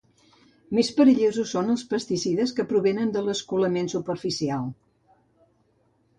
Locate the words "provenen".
2.73-3.13